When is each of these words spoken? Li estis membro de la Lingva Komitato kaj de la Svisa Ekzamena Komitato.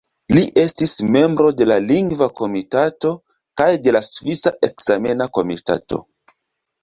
Li 0.35 0.41
estis 0.59 0.93
membro 1.15 1.49
de 1.57 1.65
la 1.71 1.75
Lingva 1.89 2.27
Komitato 2.39 3.11
kaj 3.61 3.69
de 3.87 3.93
la 3.97 4.01
Svisa 4.07 4.53
Ekzamena 4.69 5.27
Komitato. 5.39 6.01